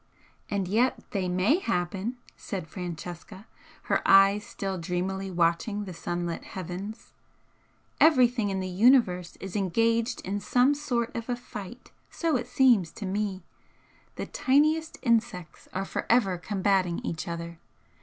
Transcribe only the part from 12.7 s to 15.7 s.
to me. The tiniest insects